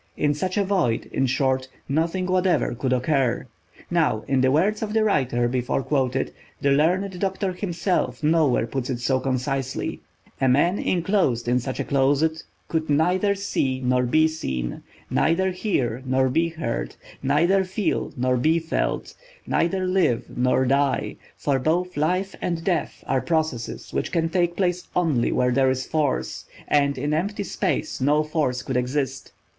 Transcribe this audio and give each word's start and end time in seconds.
In 0.17 0.33
such 0.33 0.57
a 0.57 0.63
void, 0.63 1.05
in 1.13 1.27
short, 1.27 1.67
nothing 1.87 2.25
whatever 2.25 2.73
could 2.73 2.91
occur. 2.91 3.45
Now, 3.91 4.23
in 4.27 4.41
the 4.41 4.49
words 4.51 4.81
of 4.81 4.93
the 4.93 5.03
writer 5.03 5.47
before 5.47 5.83
quoted—the 5.83 6.71
learned 6.71 7.19
doctor 7.19 7.51
himself 7.53 8.23
nowhere 8.23 8.65
puts 8.65 8.89
it 8.89 8.97
so 8.99 9.19
concisely: 9.19 9.99
"A 10.41 10.49
man 10.49 10.79
inclosed 10.79 11.47
in 11.47 11.59
such 11.59 11.79
a 11.79 11.83
closet 11.83 12.41
could 12.67 12.89
neither 12.89 13.35
see 13.35 13.79
nor 13.79 14.01
be 14.01 14.27
seen; 14.27 14.81
neither 15.11 15.51
hear 15.51 16.01
nor 16.03 16.29
be 16.29 16.49
heard; 16.49 16.95
neither 17.21 17.63
feel 17.63 18.11
nor 18.17 18.37
be 18.37 18.57
felt; 18.57 19.13
neither 19.45 19.85
live 19.85 20.25
nor 20.35 20.65
die, 20.65 21.17
for 21.37 21.59
both 21.59 21.95
life 21.95 22.35
and 22.41 22.63
death 22.63 23.03
are 23.05 23.21
processes 23.21 23.93
which 23.93 24.11
can 24.11 24.29
take 24.29 24.55
place 24.57 24.87
only 24.95 25.31
where 25.31 25.51
there 25.51 25.69
is 25.69 25.85
force, 25.85 26.45
and 26.67 26.97
in 26.97 27.13
empty 27.13 27.43
space 27.43 28.01
no 28.01 28.23
force 28.23 28.63
could 28.63 28.75
exist." 28.75 29.31